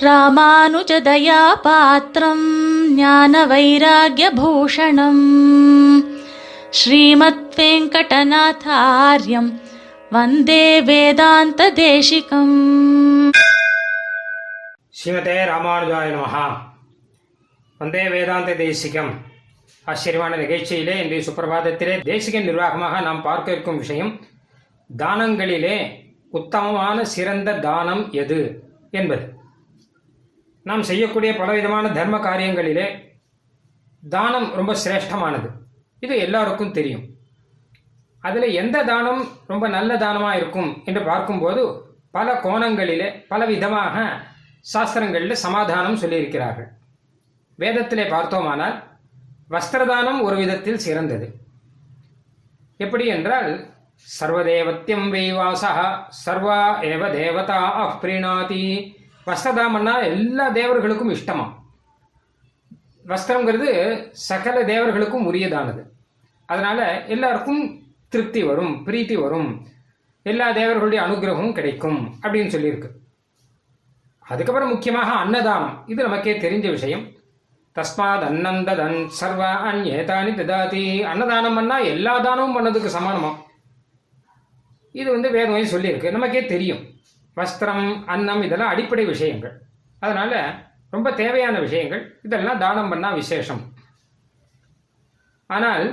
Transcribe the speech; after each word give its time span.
ராமானுஜதயாபாத்திரம் 0.00 2.88
ஞான 2.88 3.46
வைராகியபூஷணம் 3.46 5.22
ஸ்ரீமத் 6.70 7.56
வெங்கடநாதாரியம் 7.56 9.60
வந்தே 10.10 10.82
வேதாந்த 10.82 11.72
தேசிகம் 11.72 13.32
ஸ்ரீமதே 14.90 15.24
ராமானுஜாய 15.24 16.14
நமஹா. 16.14 16.60
வந்தே 17.78 18.08
வேதாந்த 18.08 18.52
தேசிகம் 18.52 19.24
ஆச்சரியமான 19.84 20.36
நிகழ்ச்சியிலே 20.36 20.92
இன்றைய 21.02 21.18
சுப்பிரபாதத்திலே 21.26 22.00
தேசிக 22.04 22.44
நிர்வாகமாக 22.44 23.00
நாம் 23.00 23.22
பார்க்க 23.22 23.52
இருக்கும் 23.52 23.76
விஷயம் 23.76 24.20
தானங்களிலே 24.96 26.02
உத்தமமான 26.30 27.04
சிறந்த 27.04 27.52
தானம் 27.52 28.12
எது 28.12 28.62
என்பது. 28.90 29.39
நாம் 30.68 30.82
செய்யக்கூடிய 30.82 31.30
பலவிதமான 31.36 31.88
தர்ம 31.98 32.16
காரியங்களிலே 32.18 32.86
தானம் 34.08 34.48
ரொம்ப 34.58 34.72
சிரேஷ்டமானது. 34.84 35.48
இது 36.00 36.14
எல்லாருக்கும் 36.18 36.76
தெரியும். 36.78 37.04
அதில் 38.24 38.48
எந்த 38.52 38.76
தானம் 38.82 39.22
ரொம்ப 39.46 39.64
நல்ல 39.68 39.96
தானமாக 39.96 40.36
இருக்கும் 40.36 40.70
என்று 40.84 41.02
பார்க்கும்போது 41.02 41.62
பல 42.16 42.28
கோணங்களிலே 42.44 43.08
பல 43.28 43.46
விதமாக 43.46 43.96
சாஸ்திரங்களில் 44.72 45.42
சமாதானம் 45.44 46.00
சொல்லியிருக்கிறார்கள். 46.02 46.68
வேதத்திலே 47.58 48.04
பார்த்தோமானால் 48.08 48.76
வஸ்திரதானம் 49.54 50.20
ஒரு 50.22 50.36
விதத்தில் 50.36 50.84
சிறந்தது. 50.86 51.26
எப்படி 52.76 53.06
என்றால் 53.06 53.50
சர்வதேவத்தியம் 54.06 55.08
வெய்வாசா 55.14 55.72
சர்வா 56.24 56.60
ஏவ 56.90 57.02
தேவதா 57.16 57.60
அப்ரீணாதி 57.84 58.64
வஸ்திரதாமன்னா 59.30 60.02
எல்லா 60.02 60.50
தேவர்களுக்கும் 60.50 61.16
இஷ்டமா? 61.16 61.58
வஸ்திரங்கிறது 63.06 64.08
சகல 64.10 64.62
தேவர்களுக்கும் 64.62 65.26
உரியதானது. 65.26 65.82
அதனால 66.46 67.04
எல்லாருக்கும் 67.04 67.82
திருப்தி 68.08 68.42
வரும் 68.42 68.86
பிரீத்தி 68.86 69.20
வரும். 69.20 69.66
எல்லா 70.22 70.52
தேவர்களுடைய 70.52 71.04
அனுகிரகமும் 71.04 71.52
கிடைக்கும் 71.52 72.14
அப்படின்னு 72.22 72.52
சொல்லியிருக்கு. 72.54 72.88
அதுக்கப்புறம் 74.18 74.68
முக்கியமாக 74.68 75.12
அன்னதானம். 75.12 75.84
இது 75.86 76.02
நமக்கே 76.02 76.38
தெரிஞ்ச 76.38 76.70
விஷயம். 76.70 77.08
தஸ்மாத் 77.74 78.24
அன்னந்ததன் 78.28 79.06
சர்வ 79.06 79.72
அந்நேதானி 79.72 80.34
ததாதி. 80.34 81.02
அன்னதானம் 81.02 81.58
பண்ணால் 81.58 81.84
எல்லா 81.84 82.18
தானமும் 82.18 82.58
பண்ணதுக்கு 82.58 82.90
சமானமாக 82.98 83.36
இது 84.92 85.10
வந்து 85.10 85.30
வேதம் 85.30 85.54
சொல்லியிருக்கு. 85.54 86.10
நமக்கே 86.10 86.46
தெரியும். 86.46 86.84
வஸ்திரம் 87.38 87.86
அன்னம் 88.14 88.42
இதெல்லாம் 88.46 88.72
அடிப்படை 88.72 89.04
விஷயங்கள். 89.12 89.54
அதனால 90.04 90.32
ரொம்ப 90.94 91.08
தேவையான 91.20 91.56
விஷயங்கள். 91.66 92.02
இதெல்லாம் 92.26 92.62
தானம் 92.64 92.90
பண்ணால் 92.92 93.18
விசேஷம். 93.20 93.62
ஆனால் 95.56 95.84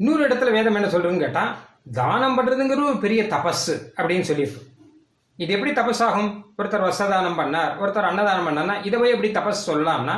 இன்னொரு 0.00 0.22
இடத்துல 0.28 0.52
வேதம் 0.56 0.78
என்ன 0.78 0.88
சொல்கிறதுன்னு 0.94 1.24
கேட்டால் 1.24 1.52
தானம் 1.98 2.36
பண்றதுங்கிறது 2.38 2.90
ஒரு 2.92 2.98
பெரிய 3.04 3.20
தபஸ் 3.34 3.68
அப்படின்னு 3.98 4.28
சொல்லியிருக்கு. 4.30 4.62
இது 5.42 5.54
எப்படி 5.56 5.72
தபஸ் 5.78 6.02
ஆகும் 6.06 6.30
ஒருத்தர் 6.58 6.86
வஸ்திரதானம் 6.86 7.38
பண்ணார் 7.40 7.72
ஒருத்தர் 7.82 8.08
அன்னதானம் 8.10 8.46
பண்ணார்னா 8.48 8.76
இதை 8.88 8.96
போய் 9.00 9.14
எப்படி 9.16 9.30
தபஸ் 9.38 9.66
சொல்லலாம்னா 9.68 10.16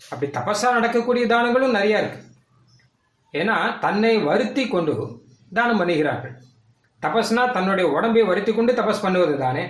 அப்படி 0.00 0.28
தபஸாக 0.38 0.76
நடக்கக்கூடிய 0.78 1.24
தானங்களும் 1.32 1.76
நிறையா 1.78 1.98
இருக்குது 2.02 2.28
ஏன்னா 3.40 3.56
தன்னை 3.84 4.12
வருத்தி 4.28 4.62
கொண்டு 4.68 4.94
தானம் 5.58 5.80
பண்ணுகிறார்கள். 5.80 6.34
தபஸ்னா 7.02 7.42
தன்னுடைய 7.52 7.86
உடம்பை 7.96 8.22
வருத்தி 8.30 8.52
கொண்டு 8.54 8.72
தபஸ் 8.72 9.02
பண்ணுவது 9.02 9.34
தானே? 9.38 9.64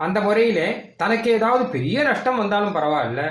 அந்த 0.00 0.18
முறையிலே 0.20 0.66
தனக்கு 0.96 1.28
ஏதாவது 1.30 1.64
பெரிய 1.74 2.02
நஷ்டம் 2.02 2.40
வந்தாலும் 2.42 2.76
பரவாயில்ல 2.76 3.22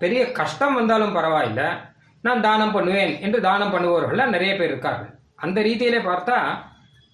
பெரிய 0.00 0.20
கஷ்டம் 0.38 0.74
வந்தாலும் 0.74 1.14
பரவாயில்ல 1.16 1.62
நான் 2.24 2.44
தானம் 2.46 2.72
பண்ணுவேன் 2.72 3.12
என்று 3.20 3.38
தானம் 3.40 3.72
பண்ணுபவர்கள் 3.74 4.34
நிறைய 4.34 4.52
பேர் 4.56 4.70
இருக்கார்கள். 4.70 5.10
அந்த 5.44 5.58
ரீதியிலே 5.62 6.00
பார்த்தா 6.10 6.36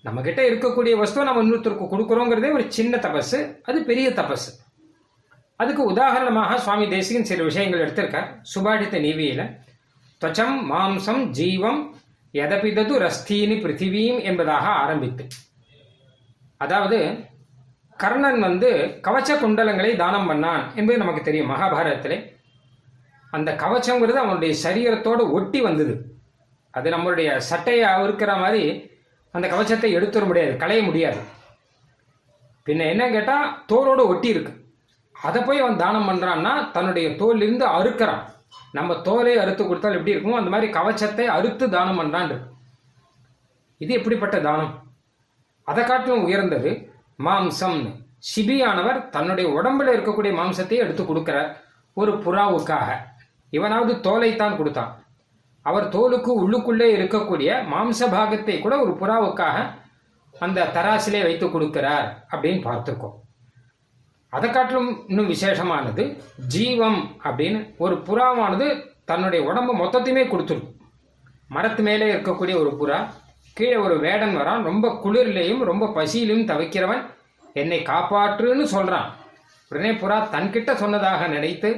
நம்மக்கிட்ட 0.05 0.41
இருக்கக்கூடிய 0.51 0.95
வஸ்துவை 1.01 1.25
நம்ம 1.29 1.43
இன்னொருத்தருக்கு 1.43 1.87
கொடுக்குறோங்கிறதே 1.93 2.53
ஒரு 2.53 2.65
சின்ன 2.69 2.97
தபஸ் 2.97 3.37
அது 3.63 3.79
பெரிய 3.91 4.11
தபஸ் 4.11 4.49
அதுக்கு 5.61 5.83
உதாரணமாக 5.85 6.59
சுவாமி 6.59 6.87
தேசிகன் 6.89 7.29
சில 7.31 7.43
விஷயங்கள் 7.43 7.83
எடுத்திருக்கார். 7.85 8.29
சுபாடித்த 8.53 8.97
நீவியில் 9.07 9.45
துவச்சம் 10.21 10.57
மாம்சம் 10.71 11.23
ஜீவம் 11.39 11.81
எதபிதது 12.35 12.95
ரஸ்தீனி 13.05 13.57
பிருத்திவீம் 13.65 14.21
என்பதாக 14.23 14.67
ஆரம்பித்து 14.83 15.25
அதாவது 16.65 16.99
கர்ணன் 17.99 18.41
வந்து 18.47 18.71
கவச்ச 19.07 19.31
குண்டலங்களை 19.41 19.91
தானம் 20.03 20.29
பண்ணான் 20.31 20.63
என்பது 20.79 21.03
நமக்கு 21.03 21.23
தெரியும் 21.27 21.51
மகாபாரதத்திலே. 21.53 22.19
அந்த 23.37 23.51
கவச்சங்கிறது 23.63 24.19
அவனுடைய 24.23 24.53
சரீரத்தோடு 24.65 25.23
ஒட்டி 25.37 25.61
வந்தது. 25.67 25.95
அது 26.75 26.89
நம்மளுடைய 26.95 27.29
சட்டையை 27.51 27.89
இருக்கிற 28.07 28.33
மாதிரி 28.43 28.65
அந்த 29.35 29.47
கவச்சத்தை 29.53 29.91
எடுத்துட 29.99 30.25
முடியாது 30.31 30.55
களைய 30.63 30.81
முடியாது. 30.89 31.21
பின்ன 32.67 32.87
என்ன 32.93 33.05
கேட்டால் 33.15 33.47
தோலோடு 33.71 34.03
ஒட்டி 34.13 34.29
இருக்கு. 34.35 34.53
அதை 35.15 35.41
போய் 35.47 35.63
அவன் 35.63 35.81
தானம் 35.83 36.09
பண்ணுறான்னா 36.09 36.53
தன்னுடைய 36.77 37.09
தோலிருந்து 37.21 37.67
அறுக்கிறான். 37.79 38.23
நம்ம 38.79 38.95
தோலை 39.07 39.35
அறுத்து 39.43 39.63
கொடுத்தால் 39.65 39.97
எப்படி 39.99 40.15
இருக்குமோ 40.15 40.39
அந்த 40.41 40.51
மாதிரி 40.55 40.69
கவச்சத்தை 40.79 41.27
அறுத்து 41.37 41.65
தானம் 41.77 42.01
பண்ணுறான் 42.01 42.33
இது 43.81 43.93
எப்படிப்பட்ட 43.99 44.37
தானம்? 44.49 44.73
அதை 45.69 45.85
காட்டிலும் 45.85 46.25
உயர்ந்தது 46.25 46.71
மாம்சம்னு 47.25 47.91
சிபியானவர் 48.29 48.99
தன்னுடைய 49.09 49.47
உடம்புல 49.59 49.95
இருக்கக்கூடிய 49.95 50.33
மாம்சத்தை 50.41 50.77
எடுத்து 50.85 51.03
கொடுக்கிறார் 51.03 51.51
ஒரு 51.97 52.13
புறாவுக்காக. 52.25 52.89
இவனாவது 53.51 53.93
தோலைத்தான் 54.09 54.57
கொடுத்தான். 54.57 54.93
அவர் 55.67 55.87
தோலுக்கு 55.89 56.31
உள்ளுக்குள்ளே 56.43 56.89
இருக்கக்கூடிய 56.99 57.51
மாம்ச 57.73 58.09
பாகத்தை 58.11 58.55
கூட 58.61 58.75
ஒரு 58.81 58.93
புறாவுக்காக 59.01 59.57
அந்த 60.35 60.69
தராசிலே 60.77 61.21
வைத்து 61.23 61.47
கொடுக்கிறார் 61.47 62.07
அப்படின்னு 62.31 62.61
பார்த்துருக்கோம். 62.69 63.17
அதை 64.33 64.51
காட்டிலும் 64.51 64.91
இன்னும் 65.09 65.31
விசேஷமானது 65.31 66.05
ஜீவம் 66.55 67.01
அப்படின்னு 67.25 67.61
ஒரு 67.79 67.97
புறாவானது 68.07 68.67
தன்னுடைய 69.05 69.41
உடம்பு 69.51 69.73
மொத்தத்தையுமே 69.77 70.25
கொடுத்துரும் 70.29 70.69
மரத்து 71.49 71.83
மேலே 71.83 72.07
இருக்கக்கூடிய 72.15 72.55
ஒரு 72.63 72.71
புறா 72.81 72.99
கீழே 73.57 73.77
ஒரு 73.77 73.97
வேடன் 73.99 74.37
வரான். 74.37 74.63
ரொம்ப 74.63 74.87
குளிர்லையும் 75.03 75.63
ரொம்ப 75.63 75.87
பசியிலையும் 75.97 76.49
தவிக்கிறவன் 76.49 77.03
என்னை 77.57 77.79
காப்பாற்றுன்னு 77.85 78.67
சொல்கிறான் 78.75 79.09
உடனே 79.71 79.91
புறா 79.93 80.17
தன்கிட்ட 80.33 80.71
சொன்னதாக 80.75 81.27
நினைத்து 81.29 81.71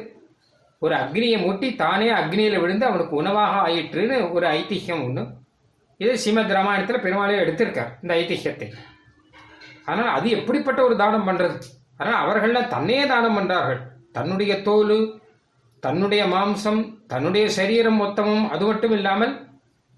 ஒரு 0.83 0.95
அக்னியை 0.95 1.37
மூட்டி 1.41 1.69
தானே 1.77 2.09
அக்னியில் 2.13 2.61
விழுந்து 2.61 2.85
அவனுக்கு 2.87 3.15
உணவாக 3.17 3.55
ஆயிற்றுன்னு 3.61 4.17
ஒரு 4.31 4.47
ஐதிஹ்யம் 4.53 5.05
ஒன்று 5.05 5.23
இது 6.01 6.13
ஸ்ரீமத் 6.17 6.55
ராமாயணத்தில் 6.57 7.05
பெருமாளையும் 7.05 7.43
எடுத்திருக்கார் 7.45 7.93
இந்த 8.03 8.13
ஐதிஹ்யத்தை 8.15 8.69
ஆனால் 9.85 10.11
அது 10.11 10.29
எப்படிப்பட்ட 10.31 10.81
ஒரு 10.85 10.95
தானம் 10.97 11.27
பண்ணுறது 11.29 11.57
ஆனால் 11.99 12.21
அவர்கள்லாம் 12.23 12.69
தன்னையே 12.69 13.05
தானம் 13.07 13.37
பண்ணுறார்கள் 13.39 13.81
தன்னுடைய 14.13 14.53
தோல் 14.63 14.97
தன்னுடைய 15.83 16.23
மாம்சம் 16.27 16.81
தன்னுடைய 17.07 17.47
சரீரம் 17.51 18.01
மொத்தமும் 18.03 18.47
அது 18.49 18.65
மட்டும் 18.67 18.93
இல்லாமல் 18.93 19.33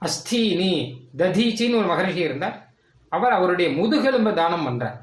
அஸ்தீனி 0.04 0.72
ததீச்சின்னு 1.16 1.78
ஒரு 1.78 1.86
மகரிஷி 1.86 2.18
இருந்தார். 2.18 2.68
அவர் 3.08 3.32
அவருடைய 3.32 3.70
முதுகெலும்பை 3.70 4.34
தானம் 4.34 4.66
பண்றார். 4.66 4.96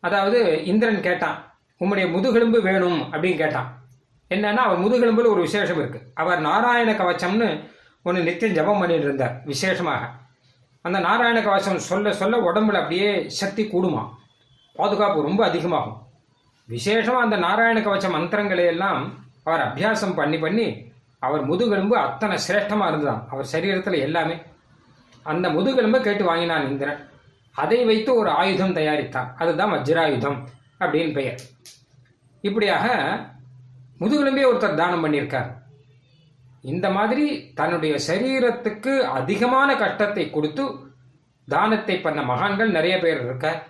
அதாவது 0.00 0.64
இந்திரன் 0.64 1.00
கேட்டான் 1.00 1.58
உம்முடைய 1.80 2.10
முதுகெலும்பு 2.10 2.62
வேணும் 2.62 3.12
அப்படின்னு 3.12 3.36
கேட்டான். 3.36 3.88
என்னன்னா 4.30 4.54
அவர் 4.54 4.78
முதுகெலும்புல 4.78 5.26
ஒரு 5.26 5.40
விசேஷம் 5.40 5.78
இருக்கு. 5.78 6.00
அவர் 6.14 6.40
நாராயண 6.40 6.92
கவச்சம்னு 6.92 7.64
ஒன்று 8.02 8.22
நித்தியம் 8.22 8.54
ஜபம் 8.54 8.78
பண்ணிட்டு 8.78 9.04
இருந்தார் 9.04 9.40
விசேஷமாக. 9.44 10.10
அந்த 10.82 10.98
நாராயண 10.98 11.42
கவசம் 11.42 11.78
சொல்ல 11.78 12.12
சொல்ல 12.12 12.36
உடம்புல 12.36 12.80
அப்படியே 12.82 13.28
சக்தி 13.28 13.62
கூடுமா? 13.64 14.08
பாதுகாப்பு 14.72 15.22
ரொம்ப 15.22 15.44
அதிகமாகும். 15.46 15.98
விசேஷமாக 16.68 17.24
அந்த 17.24 17.36
நாராயண 17.36 17.80
கவச்ச 17.80 18.10
மந்திரங்களை 18.10 18.64
எல்லாம் 18.64 19.18
அவர் 19.44 19.66
அபியாசம் 19.68 20.14
பண்ணி 20.14 20.38
பண்ணி 20.38 20.89
அவர் 21.20 21.44
முதுகெலும்பு 21.44 21.96
அத்தனை 21.96 22.38
சிரேஷ்டமாக 22.48 22.90
இருந்ததாம். 22.92 23.26
அவர் 23.28 23.48
சரீரத்தில் 23.52 23.98
எல்லாமே. 23.98 24.42
அந்த 25.22 25.48
முதுகெலும்பை 25.48 26.00
கேட்டு 26.00 26.24
வாங்கினான் 26.24 26.68
இந்திரன். 26.68 27.08
அதை 27.52 27.84
வைத்து 27.84 28.14
ஒரு 28.14 28.30
ஆயுதம் 28.30 28.76
தயாரித்தான். 28.76 29.34
அதுதான் 29.36 29.72
வஜ்ராயுதம் 29.72 30.38
அப்படின்னு 30.78 31.12
பெயர். 31.12 31.40
இப்படியாக 32.40 32.86
முதுகெலும்பே 34.00 34.44
ஒருத்தர் 34.52 34.74
தானம் 34.74 35.04
பண்ணியிருக்கார். 35.06 35.58
இந்த 36.62 36.90
மாதிரி 36.90 37.52
தன்னுடைய 37.54 37.98
சரீரத்துக்கு 38.08 39.00
அதிகமான 39.00 39.76
கஷ்டத்தை 39.76 40.30
கொடுத்து 40.30 40.64
தானத்தை 41.48 42.00
பண்ண 42.00 42.22
மகான்கள் 42.22 42.70
நிறைய 42.70 42.98
பேர் 42.98 43.24
இருக்கார். 43.24 43.68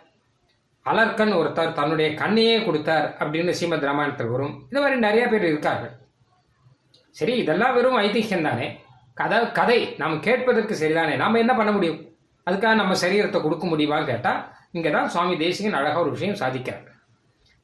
அலர்கன் 0.84 1.34
ஒருத்தர் 1.40 1.72
தன்னுடைய 1.72 2.10
கண்ணையே 2.14 2.64
கொடுத்தார் 2.64 3.16
அப்படின்னு 3.18 3.54
சீமத் 3.60 3.84
ராமாயணத்தில் 3.84 4.26
வரும். 4.26 4.54
இந்த 4.62 4.80
மாதிரி 4.80 4.98
நிறைய 4.98 5.28
பேர் 5.28 5.44
இருக்கார்கள். 5.44 5.99
சரி 7.20 7.32
இதெல்லாம் 7.42 7.74
வெறும் 7.76 7.98
ஐதிஹ்யம் 8.06 8.46
தானே 8.48 8.66
கதை 9.20 9.38
கதை 9.58 9.78
நாம் 10.00 10.14
கேட்பதற்கு 10.26 10.74
சரிதானே? 10.82 11.14
நாம் 11.22 11.42
என்ன 11.42 11.54
பண்ண 11.56 11.70
முடியும்? 11.72 11.98
அதுக்காக 12.46 12.74
நம்ம 12.74 12.94
சரீரத்தை 13.02 13.38
கொடுக்க 13.42 13.64
முடியுமான்னு 13.66 14.10
கேட்டால் 14.10 14.40
இங்கே 14.76 14.90
தான் 14.90 15.08
சுவாமி 15.08 15.34
தேசிகன் 15.36 15.76
அழகாக 15.78 16.00
ஒரு 16.00 16.10
விஷயம் 16.10 16.38
சாதிக்கிறார். 16.42 16.86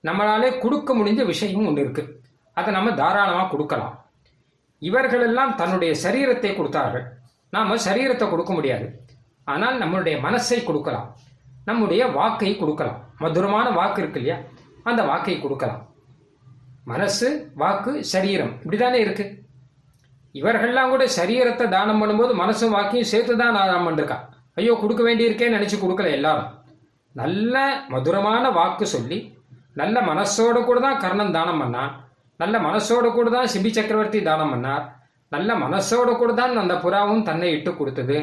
நம்மளாலே 0.05 0.59
கொடுக்க 0.65 0.91
முடிஞ்ச 0.95 1.25
விஷயமும் 1.25 1.69
ஒன்று 1.71 1.85
இருக்குது 1.85 2.13
அதை 2.57 2.71
நம்ம 2.75 2.93
தாராளமாக 3.01 3.49
கொடுக்கலாம். 3.53 3.95
இவர்களெல்லாம் 4.83 5.55
தன்னுடைய 5.61 5.93
சரீரத்தை 6.05 6.51
கொடுத்தார்கள். 6.57 7.07
நாம் 7.55 7.73
சரீரத்தை 7.89 8.27
கொடுக்க 8.31 8.53
முடியாது. 8.53 8.87
ஆனால் 9.45 9.77
நம்மளுடைய 9.83 10.17
மனசை 10.27 10.65
கொடுக்கலாம். 10.65 11.09
நம்முடைய 11.65 12.03
வாக்கை 12.19 12.53
கொடுக்கலாம். 12.57 13.01
மதுரமான 13.19 13.67
வாக்கு 13.71 14.01
இருக்கு 14.03 14.21
இல்லையா? 14.21 14.39
அந்த 14.91 15.03
வாக்கை 15.03 15.39
கொடுக்கலாம். 15.41 15.83
மனசு 16.93 17.29
வாக்கு 17.63 17.93
சரீரம் 18.15 18.55
இப்படிதானே 18.63 18.99
இருக்குது 19.07 19.33
இவர்கள்லாம் 20.39 20.93
கூட 20.95 21.05
சரீரத்தை 21.19 21.67
தானம் 21.75 22.01
பண்ணும்போது 22.03 22.33
மனசும் 22.43 22.75
வாக்கையும் 22.77 23.11
சேர்த்து 23.13 23.35
தான் 23.43 23.57
தானம் 23.59 23.87
பண்ணிருக்கான். 23.89 24.25
ஐயோ 24.61 24.75
கொடுக்க 24.83 25.03
வேண்டியிருக்கேன்னு 25.09 25.57
நினச்சி 25.59 25.77
கொடுக்கல 25.85 26.11
எல்லாரும். 26.19 26.51
நல்ல 27.21 27.55
மதுரமான 27.93 28.45
வாக்கு 28.59 28.87
சொல்லி 28.95 29.19
நல்ல 29.81 29.97
மனசோட 30.11 30.57
கூட 30.69 30.79
தான் 30.87 31.01
கர்ணன் 31.05 31.37
தானம் 31.39 31.61
பண்ணான். 31.63 31.93
நல்ல 32.41 32.57
மனசோட 32.69 33.07
கூட 33.17 33.29
தான் 33.37 33.51
சிபி 33.53 33.71
சக்கரவர்த்தி 33.79 34.21
தானம் 34.29 34.53
பண்ணார். 34.55 34.85
நல்ல 35.35 35.51
மனசோட 35.65 36.11
கூட 36.21 36.31
தான் 36.41 36.63
அந்த 36.65 36.75
புறாவும் 36.85 37.27
தன்னை 37.29 37.49
இட்டு 37.57 37.71
கொடுத்தது. 37.81 38.17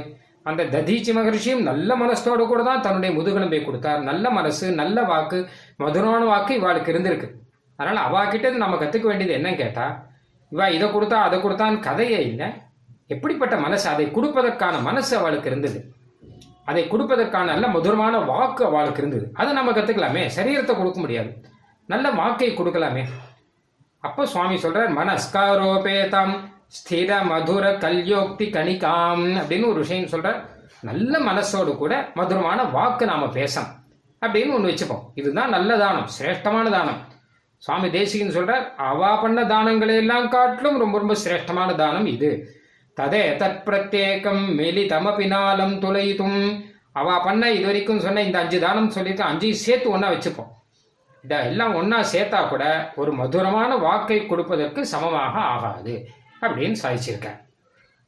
அந்த 0.49 0.61
ததீச்சி 0.73 1.11
மகர்ஷியும் 1.17 1.61
நல்ல 1.69 1.95
மனசோட 2.03 2.41
கூட 2.51 2.61
தான் 2.69 2.83
தன்னுடைய 2.85 3.11
முதுகெலும்பை 3.17 3.59
கொடுத்தார். 3.67 4.01
நல்ல 4.09 4.25
மனசு 4.37 4.65
நல்ல 4.81 4.97
வாக்கு 5.11 5.37
மதுரமான 5.83 6.23
வாக்கு 6.31 6.53
இவாளுக்கு 6.59 6.91
இருந்திருக்கு. 6.93 7.29
அதனால 7.79 7.99
அவா 8.07 8.23
கிட்ட 8.31 8.63
நம்ம 8.63 8.77
கத்துக்க 8.81 9.07
வேண்டியது 9.11 9.37
என்னன்னு 9.37 9.61
கேட்டா 9.61 9.85
இவா 10.53 10.65
இதை 10.69 10.87
கொடுத்தா 10.89 11.17
அதை 11.27 11.39
கொடுத்தான்னு 11.39 11.79
கதையே 11.79 12.19
இல்லை. 12.25 12.47
எப்படிப்பட்ட 13.07 13.55
மனசு? 13.55 13.89
அதை 13.89 14.05
கொடுப்பதற்கான 14.05 14.81
மனசு 14.81 15.17
அவளுக்கு 15.17 15.49
இருந்தது. 15.49 15.79
அதை 16.65 16.83
கொடுப்பதற்கான 16.83 17.45
நல்ல 17.45 17.67
மதுரமான 17.67 18.17
வாக்கு 18.17 18.65
அவளுக்கு 18.65 19.01
இருந்தது. 19.01 19.25
அதை 19.33 19.53
நம்ம 19.53 19.71
கற்றுக்கலாமே 19.71 20.29
சரீரத்தை 20.35 20.73
கொடுக்க 20.75 20.99
முடியாது. 20.99 21.31
நல்ல 21.85 22.09
வாக்கை 22.09 22.49
கொடுக்கலாமே. 22.57 23.03
அப்போ 23.99 24.25
சுவாமி 24.25 24.55
சொல்றார் 24.55 24.91
மனஸ்காரோபேதம் 24.99 26.33
ஸ்திர 26.77 27.23
மதுர 27.23 27.65
கல்யோக்தி 27.83 28.45
கணிகாம் 28.57 29.25
அப்படின்னு 29.39 29.67
ஒரு 29.67 29.79
விஷயம் 29.83 30.11
சொல்றார். 30.13 30.39
நல்ல 30.81 31.19
மனசோடு 31.19 31.77
கூட 31.77 31.93
மதுரமான 32.15 32.63
வாக்கு 32.63 33.05
நாம 33.05 33.25
பேசணும் 33.25 33.71
அப்படின்னு 34.21 34.53
ஒன்று 34.53 34.71
வச்சுப்போம். 34.71 35.03
இதுதான் 35.15 35.49
நல்ல 35.49 35.77
தானம் 35.77 36.09
சிரேஷ்டமான 36.19 36.69
தானம். 36.69 36.99
சுவாமி 37.65 37.87
தேசிகன் 37.97 38.35
சொல்றார் 38.37 38.65
அவா 38.89 39.11
பண்ண 39.23 39.41
தானங்களை 39.51 39.95
எல்லாம் 40.03 40.25
காட்டிலும் 40.35 40.79
ரொம்ப 40.83 40.95
ரொம்ப 41.01 41.15
சிரேஷ்டமான 41.23 41.69
தானம் 41.81 42.07
இது. 42.15 42.31
ததே 42.97 43.21
தத் 43.41 43.61
பிரத்யேகம் 43.67 44.43
மெலிதமபினாலம் 44.57 45.75
துளைத்தும் 45.83 46.41
அவா 47.01 47.13
பண்ண 47.27 47.43
இது 47.57 47.65
வரைக்கும் 47.69 48.01
சொன்ன 48.05 48.23
இந்த 48.27 48.37
அஞ்சு 48.41 48.57
தானம் 48.65 48.91
சொல்லியிருக்க 48.95 49.29
அஞ்சையும் 49.29 49.63
சேர்த்து 49.67 49.87
ஒன்றா 49.93 50.09
வச்சுப்போம். 50.13 50.51
இதை 51.23 51.37
எல்லாம் 51.51 51.73
ஒன்றா 51.79 51.99
சேர்த்தா 52.13 52.39
கூட 52.51 52.65
ஒரு 53.01 53.11
மதுரமான 53.21 53.71
வாக்கை 53.85 54.19
கொடுப்பதற்கு 54.31 54.81
சமமாக 54.93 55.35
ஆகாது 55.53 55.95
அப்படின்னு 56.43 56.77
சாதிச்சிருக்கேன் 56.83 57.39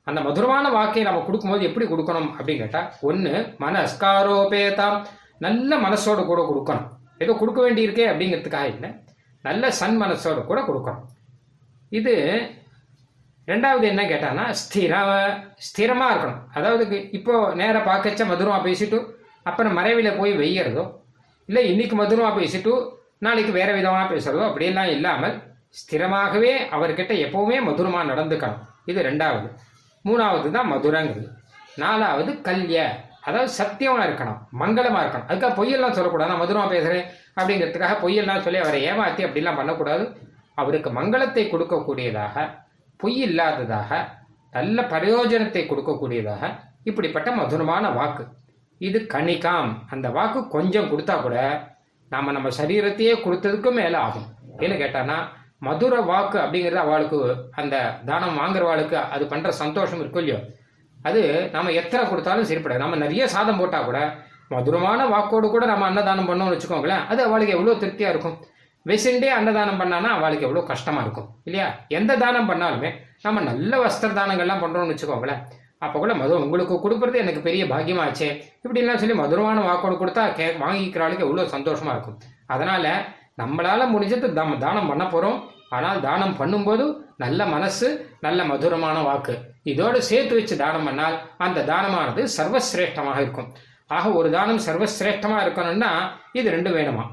அந்த 0.07 0.19
மதுரமான 0.27 0.65
வாக்கை 0.77 1.03
நம்ம 1.07 1.23
கொடுக்கும்போது 1.27 1.67
எப்படி 1.69 1.85
கொடுக்கணும் 1.93 2.29
அப்படின்னு 2.37 2.63
கேட்டால் 2.63 2.91
ஒன்று 3.09 3.33
மனஸ்காரோபேதாம். 3.63 4.99
நல்ல 5.45 5.77
மனசோட 5.85 6.19
கூட 6.31 6.41
கொடுக்கணும். 6.49 6.89
ஏதோ 7.23 7.33
கொடுக்க 7.39 7.59
வேண்டியிருக்கே 7.65 8.05
அப்படிங்கிறதுக்காக 8.11 8.67
இல்லை. 8.75 8.91
நல்ல 9.47 9.63
சன் 9.79 9.97
மனசோட 10.03 10.39
கூட 10.49 10.59
கொடுக்கணும். 10.67 11.05
இது 11.99 12.13
ரெண்டாவது 13.47 13.85
என்ன 13.91 14.03
கேட்டான்னா 14.11 14.45
ஸ்திர 14.61 14.93
ஸ்திரமாக 15.67 16.13
இருக்கணும். 16.13 16.39
அதாவது 16.57 16.83
இப்போது 17.17 17.55
நேராக 17.61 17.83
பார்க்கச்ச 17.89 18.25
மதுரமாக 18.31 18.61
பேசிட்டு 18.67 18.99
அப்புறம் 19.49 19.75
மறைவில் 19.79 20.17
போய் 20.19 20.31
வெய்யறதோ 20.43 20.85
இல்லை 21.49 21.63
இன்னைக்கு 21.71 21.95
மதுரமாக 22.01 22.33
பேசிட்டு 22.39 22.71
நாளைக்கு 23.25 23.51
வேறு 23.57 23.73
விதமாக 23.79 24.05
பேசுறதோ 24.13 24.43
அப்படியெல்லாம் 24.47 24.93
இல்லாமல் 24.95 25.35
ஸ்திரமாகவே 25.79 26.51
அவர்கிட்ட 26.75 27.13
எப்போவுமே 27.25 27.57
மதுரமாக 27.67 28.09
நடந்துக்கணும். 28.11 28.63
இது 28.91 28.99
ரெண்டாவது. 29.09 29.47
மூணாவது 30.05 30.49
தான் 30.55 30.71
மதுரங்கிறது. 30.73 31.29
நாலாவது 31.83 32.31
கல்ய. 32.47 32.79
அதாவது 33.27 33.51
சத்தியமாக 33.59 34.07
இருக்கணும். 34.07 34.39
மங்களமாக 34.61 35.03
இருக்கணும். 35.03 35.29
அதுக்காக 35.29 35.53
பொய்யெல்லாம் 35.59 35.95
சொல்லக்கூடாது. 35.97 36.31
நான் 36.31 36.43
மதுரமாக 36.43 36.69
பேசுகிறேன் 36.75 37.05
அப்படிங்கிறதுக்காக 37.37 37.95
பொய்யெல்லாம் 38.03 38.43
சொல்லி 38.45 38.59
அவரை 38.63 38.79
ஏமாத்தி 38.91 39.23
அப்படிலாம் 39.27 39.59
பண்ணக்கூடாது. 39.59 40.05
அவருக்கு 40.61 40.89
மங்களத்தை 40.99 41.43
கொடுக்கக்கூடியதாக 41.53 42.45
பொய் 43.01 43.17
இல்லாததாக 43.27 43.91
நல்ல 44.57 44.81
பிரயோஜனத்தை 44.93 45.63
கொடுக்கக்கூடியதாக 45.69 46.43
இப்படிப்பட்ட 46.89 47.29
மதுரமான 47.39 47.85
வாக்கு. 47.99 48.23
இது 48.81 48.99
கணிகாம் 49.13 49.71
அந்த 49.93 50.07
வாக்கு 50.17 50.39
கொஞ்சம் 50.55 50.89
கொடுத்தா 50.91 51.15
கூட 51.21 51.37
நாம் 52.11 52.35
நம்ம 52.37 52.49
சரீரத்தையே 52.59 53.13
கொடுத்ததுக்கும் 53.25 53.79
மேலே 53.81 53.97
ஆகும். 54.05 54.27
ஏன்னு 54.63 54.75
கேட்டான்னா 54.81 55.17
மதுர 55.67 55.95
வாக்கு 56.09 56.37
அப்படிங்கிறது 56.43 56.81
அவளுக்கு 56.83 57.19
அந்த 57.61 57.75
தானம் 58.09 58.39
வாங்குறவாளுக்கு 58.41 58.97
அது 59.15 59.23
பண்ணுற 59.31 59.51
சந்தோஷம் 59.61 60.01
இருக்கும் 60.01 60.23
இல்லையோ? 60.23 60.39
அது 61.07 61.21
நம்ம 61.55 61.71
எத்தனை 61.81 62.03
கொடுத்தாலும் 62.09 62.49
சரிப்படாது. 62.49 62.83
நம்ம 62.83 62.97
நிறைய 63.03 63.23
சாதம் 63.35 63.59
போட்டால் 63.61 63.87
கூட 63.89 63.99
மதுரமான 64.53 65.05
வாக்கோடு 65.13 65.47
கூட 65.55 65.65
நம்ம 65.71 65.85
அன்னதானம் 65.89 66.29
பண்ணோம்னு 66.29 66.55
வச்சுக்கோங்களேன் 66.55 67.03
அது 67.11 67.21
அவளுக்கு 67.27 67.55
எவ்வளோ 67.57 67.75
திருப்தியாக 67.83 68.13
இருக்கும்? 68.13 68.37
வெசிண்டே 68.89 69.29
அன்னதானம் 69.39 69.79
பண்ணானா 69.81 70.09
அவளுக்கு 70.15 70.45
எவ்வளோ 70.47 70.63
கஷ்டமாக 70.71 71.05
இருக்கும் 71.05 71.27
இல்லையா? 71.47 71.67
எந்த 71.97 72.17
தானம் 72.23 72.49
பண்ணாலுமே 72.51 72.89
நம்ம 73.25 73.41
நல்ல 73.49 73.79
வஸ்திர 73.83 74.09
தானங்கள்லாம் 74.19 74.63
பண்ணுறோம்னு 74.63 74.93
வச்சுக்கோங்களேன். 74.93 75.41
அப்போ 75.85 75.97
கூட 76.03 76.13
மது 76.19 76.33
உங்களுக்கு 76.43 76.75
கொடுக்குறது 76.83 77.17
எனக்கு 77.23 77.41
பெரிய 77.47 77.63
பாக்கியமாச்சே 77.71 78.29
இப்படிலாம் 78.63 79.01
சொல்லி 79.01 79.15
மதுரமான 79.21 79.63
வாக்கோடு 79.69 79.95
கொடுத்தா 80.01 80.23
கே 80.37 80.45
வாங்கிக்கிறாளுக்கு 80.63 81.25
எவ்வளோ 81.27 81.47
சந்தோஷமாக 81.55 81.95
இருக்கும். 81.95 82.17
அதனால் 82.53 82.89
நம்மளால் 83.41 83.91
முடிஞ்சது 83.93 84.27
தம் 84.39 84.63
தானம் 84.65 84.89
பண்ண 84.91 85.03
போகிறோம் 85.13 85.39
ஆனால் 85.75 85.99
தானம் 86.07 86.37
பண்ணும்போது 86.39 86.85
நல்ல 87.23 87.41
மனசு 87.55 87.87
நல்ல 88.25 88.39
மதுரமான 88.51 88.97
வாக்கு. 89.07 89.33
இதோடு 89.71 89.99
சேர்த்து 90.09 90.33
வச்சு 90.37 90.55
தானம் 90.63 90.87
பண்ணால் 90.87 91.15
அந்த 91.45 91.65
தானமானது 91.71 92.23
சர்வசிரேஷ்டமாக 92.37 93.21
இருக்கும். 93.23 93.49
ஆக 93.87 94.09
ஒரு 94.09 94.31
தானம் 94.31 94.61
சர்வசிரேஷ்டமாக 94.67 95.43
இருக்கணும்னா 95.45 95.89
இது 96.31 96.47
ரெண்டும் 96.55 96.77
வேணுமா? 96.79 97.03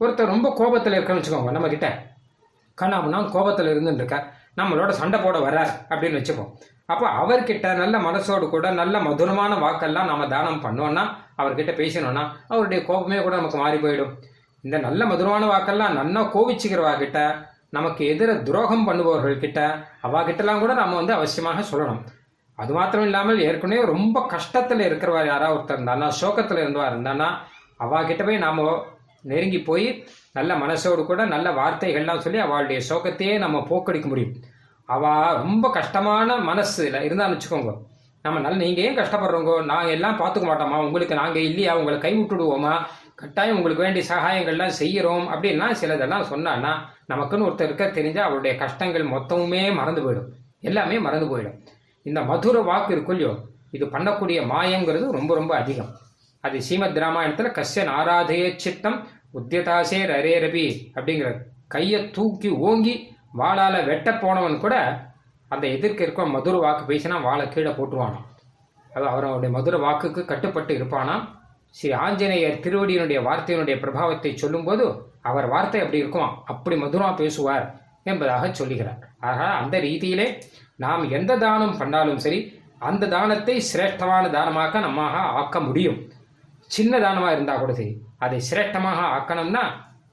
ஒருத்தர் 0.00 0.32
ரொம்ப 0.34 0.48
கோபத்தில் 0.58 0.96
இருக்கணும்னு 0.98 1.20
வச்சுக்கோங்க 1.20 1.52
நம்மக்கிட்ட 1.56 1.88
கிட்ட 1.88 2.10
கண்ணாமனா 2.78 3.30
கோபத்தில் 3.30 3.70
இருந்துட்டு 3.72 4.18
நம்மளோட 4.60 4.90
சண்டை 4.90 5.18
போட 5.20 5.36
வர்றார் 5.38 5.70
அப்படின்னு 5.90 6.18
வச்சுப்போம். 6.20 6.50
அப்போ 6.86 7.06
அவர்கிட்ட 7.20 7.76
நல்ல 7.76 7.98
மனசோடு 7.98 8.46
கூட 8.48 8.70
நல்ல 8.70 8.98
மதுரமான 9.00 9.52
வாக்கெல்லாம் 9.64 10.10
நம்ம 10.10 10.26
தானம் 10.26 10.62
பண்ணோன்னா 10.64 11.04
அவர்கிட்ட 11.40 11.72
பேசினோன்னா 11.80 12.24
அவருடைய 12.48 12.84
கோபமே 12.84 13.22
கூட 13.22 13.36
நமக்கு 13.36 13.58
மாறி 13.58 13.78
போயிடும். 13.84 14.12
இந்த 14.62 14.78
நல்ல 14.78 15.04
மதுரமான 15.04 15.46
வாக்கெல்லாம் 15.52 15.96
நன்னா 15.98 16.22
கோவிச்சுக்கிறவா 16.34 16.98
கிட்ட 16.98 17.20
நமக்கு 17.70 18.04
எதிர 18.14 18.30
துரோகம் 18.42 18.86
பண்ணுபவர்கள்கிட்ட 18.88 19.40
கிட்ட 19.40 19.60
அவா 20.00 20.20
கிட்டலாம் 20.26 20.62
கூட 20.64 20.72
நம்ம 20.74 20.96
வந்து 21.00 21.14
அவசியமாக 21.18 21.62
சொல்லணும். 21.70 22.02
அது 22.62 22.72
மாத்திரம் 22.78 23.06
இல்லாமல் 23.08 23.44
ஏற்கனவே 23.48 23.84
ரொம்ப 23.92 24.18
கஷ்டத்தில் 24.34 24.86
இருக்கிறவா 24.88 25.20
யாராவது 25.26 25.56
ஒருத்தர் 25.56 25.78
இருந்தானா 25.78 26.08
சோகத்தில் 26.22 26.62
இருந்தவா 26.64 26.88
இருந்தானா 26.92 27.28
அவா 27.84 28.00
கிட்ட 28.08 28.22
போய் 28.24 28.44
நாம் 28.46 28.60
நெருங்கி 29.30 29.60
போய் 29.68 29.86
நல்ல 30.38 30.52
மனசோடு 30.62 31.02
கூட 31.06 31.22
நல்ல 31.32 31.48
வார்த்தைகள்லாம் 31.58 32.22
சொல்லி 32.24 32.38
அவளுடைய 32.44 32.78
சோகத்தையே 32.90 33.34
நம்ம 33.44 33.58
போக்கடிக்க 33.70 34.06
முடியும். 34.12 34.34
அவா 34.88 35.12
ரொம்ப 35.42 35.66
கஷ்டமான 35.78 36.36
மனசில் 36.50 36.98
இருந்தான்னு 37.08 37.36
வச்சுக்கோங்க. 37.36 37.72
நம்ம 38.24 38.40
நல்ல 38.40 38.56
நீங்கள் 38.64 38.84
ஏன் 38.86 38.98
கஷ்டப்படுறோங்க? 38.98 39.52
நாங்கள் 39.70 39.94
எல்லாம் 39.96 40.18
பார்த்துக்க 40.20 40.46
மாட்டோமா? 40.48 40.78
உங்களுக்கு 40.86 41.14
நாங்கள் 41.20 41.46
இல்லையா? 41.48 41.72
உங்களை 41.80 41.98
கை 41.98 42.12
விட்டுடுவோமா 42.18 42.74
கட்டாயம் 43.20 43.56
உங்களுக்கு 43.58 43.84
வேண்டிய 43.84 44.04
சகாயங்கள்லாம் 44.10 44.78
செய்கிறோம் 44.80 45.26
அப்படின்னா 45.32 45.66
சிலதெல்லாம் 45.80 46.28
சொன்னான்னா 46.32 46.72
நமக்குன்னு 47.12 47.46
ஒருத்தர் 47.48 47.68
இருக்க 47.70 47.86
தெரிஞ்சால் 47.98 48.28
அவருடைய 48.28 48.52
கஷ்டங்கள் 48.62 49.12
மொத்தமுமே 49.14 49.62
மறந்து 49.80 50.02
போயிடும். 50.04 50.30
எல்லாமே 50.70 50.98
மறந்து 51.06 51.28
போயிடும். 51.32 51.58
இந்த 52.02 52.20
மதுர 52.22 52.60
வாக்கு 52.60 52.92
இருக்கும் 52.92 53.16
இல்லையோ 53.16 53.34
இது 53.70 53.86
பண்ணக்கூடிய 53.86 54.38
மாயங்கிறது 54.52 55.06
ரொம்ப 55.10 55.34
ரொம்ப 55.34 55.56
அதிகம். 55.56 55.92
அது 56.40 56.62
ஸ்ரீமத் 56.62 56.98
ராமாயணத்தில் 56.98 57.56
கஷ்யன் 57.58 57.90
ஆராதைய 57.98 58.56
சித்தம் 58.56 58.98
உத்தியதாசேர் 59.34 60.12
அரேரபி 60.18 60.66
அப்படிங்கிற 60.94 61.28
கையை 61.66 62.10
தூக்கி 62.10 62.48
ஓங்கி 62.48 62.94
வாளால 63.38 63.84
வெட்ட 63.84 64.08
போனவன் 64.12 64.58
கூட 64.58 64.74
அந்த 65.48 65.66
எதிர்க்க 65.66 66.02
இருக்க 66.02 66.26
மதுர 66.26 66.56
வாக்கு 66.58 66.82
பேசினா 66.92 67.22
வாழை 67.22 67.48
கீழே 67.48 67.70
போட்டுருவானாம் 67.70 68.26
அது 68.90 69.06
அவனுடைய 69.06 69.50
மதுர 69.56 69.76
வாக்குக்கு 69.78 70.24
கட்டுப்பட்டு 70.24 70.72
இருப்பானாம் 70.78 71.24
ஸ்ரீ 71.70 71.92
ஆஞ்சநேயர் 71.92 72.60
திருவடியினுடைய 72.60 73.18
வார்த்தையினுடைய 73.28 73.76
பிரபாவத்தை 73.82 74.34
சொல்லும்போது 74.34 74.84
அவர் 75.20 75.46
வார்த்தை 75.48 75.80
அப்படி 75.80 75.98
இருக்குமா? 75.98 76.42
அப்படி 76.44 76.76
மதுரமாக 76.76 77.14
பேசுவார் 77.14 77.80
என்பதாக 78.02 78.54
சொல்லுகிறார். 78.54 79.00
ஆக 79.20 79.44
அந்த 79.44 79.78
ரீதியிலே 79.80 80.26
நாம் 80.84 81.04
எந்த 81.18 81.32
தானம் 81.44 81.78
பண்ணாலும் 81.80 82.22
சரி 82.24 82.40
அந்த 82.88 83.08
தானத்தை 83.14 83.56
சிரேஷ்டமான 83.70 84.24
தானமாக 84.36 84.80
நம்மாக 84.86 85.16
ஆக்க 85.40 85.56
முடியும். 85.68 85.98
சின்ன 86.70 86.92
தானமாக 87.04 87.34
இருந்தால் 87.36 87.62
கூட 87.62 87.72
சரி 87.80 87.92
அதை 88.24 88.38
சிரேஷ்டமாக 88.50 89.00
ஆக்கணும்னா 89.16 89.64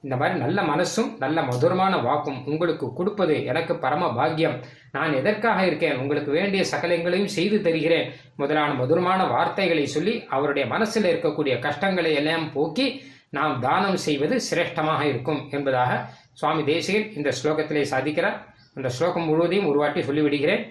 இந்த 0.04 0.14
மாதிரி 0.20 0.36
நல்ல 0.42 0.58
மனசும் 0.70 1.08
நல்ல 1.22 1.38
மதுரமான 1.48 1.94
வாக்கும் 2.04 2.38
உங்களுக்கு 2.50 2.86
கொடுப்பது 2.98 3.34
எனக்கு 3.50 3.72
பரம 3.82 4.04
பாக்கியம். 4.18 4.54
நான் 4.94 5.16
எதற்காக 5.18 5.58
இருக்கேன்? 5.68 5.98
உங்களுக்கு 6.02 6.30
வேண்டிய 6.38 6.62
சகலங்களையும் 6.72 7.32
செய்து 7.34 7.56
தருகிறேன். 7.66 8.06
முதலான 8.42 8.70
மதுரமான 8.80 9.20
வார்த்தைகளை 9.34 9.84
சொல்லி 9.96 10.14
அவருடைய 10.36 10.64
மனசில் 10.74 11.10
இருக்கக்கூடிய 11.10 11.56
கஷ்டங்களை 11.66 12.12
எல்லாம் 12.20 12.46
போக்கி 12.56 12.86
நாம் 13.38 13.56
தானம் 13.66 13.98
செய்வது 14.06 14.36
சிரேஷ்டமாக 14.48 15.02
இருக்கும் 15.10 15.42
என்பதாக 15.56 15.92
சுவாமி 16.40 16.62
தேசிகன் 16.72 17.10
இந்த 17.18 17.30
ஸ்லோகத்திலே 17.40 17.84
சாதிக்கிறார். 17.92 18.38
அந்த 18.74 18.88
ஸ்லோகம் 18.88 19.24
முழுவதையும் 19.24 19.66
ஒரு 19.66 19.78
வாட்டி 19.78 20.00
சொல்லிவிடுகிறேன். 20.00 20.62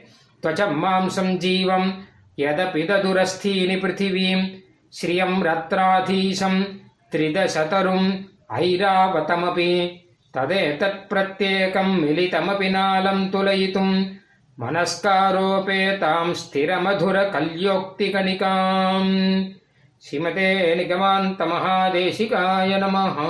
துவச்சம் 0.44 0.75
மாம்சம் 0.84 1.32
ஜீவம் 1.46 1.89
எதபிததுரஸ்தீனி 2.38 3.75
பிருத்திவீம். 3.82 4.44
ஸ்ரீயம் 4.94 5.38
ரத்ராதீசம் 5.48 6.60
திரிதசதரும் 7.12 8.08
ஐராவதமபி. 8.60 9.74
ததே 10.34 10.62
தத் 10.82 11.03
பிரத்யேகம் 11.12 11.94
மிலிதமபி 12.03 12.70
நாலம் 12.75 13.24
துலயித்தும் 13.34 13.96
மனஸ்காரோபேதாம் 14.58 16.34
ஸ்திரமதுர 16.41 17.18
கல்யோக்தி 17.36 18.08
கணிகாம் 18.15 19.13
ஸ்ரீமதே 20.03 20.50
நிகமாந்த 20.79 21.41
மகாதேசிகாய 21.53 22.72
நமஹா 22.86 23.29